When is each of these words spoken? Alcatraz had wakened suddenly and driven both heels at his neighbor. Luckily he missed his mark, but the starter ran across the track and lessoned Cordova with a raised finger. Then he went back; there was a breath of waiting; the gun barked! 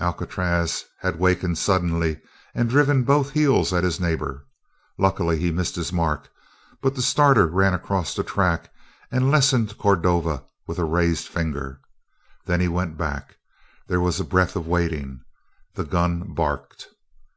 Alcatraz 0.00 0.84
had 0.98 1.20
wakened 1.20 1.56
suddenly 1.56 2.20
and 2.56 2.68
driven 2.68 3.04
both 3.04 3.30
heels 3.30 3.72
at 3.72 3.84
his 3.84 4.00
neighbor. 4.00 4.44
Luckily 4.98 5.38
he 5.38 5.52
missed 5.52 5.76
his 5.76 5.92
mark, 5.92 6.28
but 6.82 6.96
the 6.96 7.02
starter 7.02 7.46
ran 7.46 7.72
across 7.72 8.12
the 8.16 8.24
track 8.24 8.72
and 9.12 9.30
lessoned 9.30 9.78
Cordova 9.78 10.42
with 10.66 10.80
a 10.80 10.84
raised 10.84 11.28
finger. 11.28 11.80
Then 12.46 12.60
he 12.60 12.66
went 12.66 12.98
back; 12.98 13.36
there 13.86 14.00
was 14.00 14.18
a 14.18 14.24
breath 14.24 14.56
of 14.56 14.66
waiting; 14.66 15.20
the 15.74 15.84
gun 15.84 16.34
barked! 16.34 16.88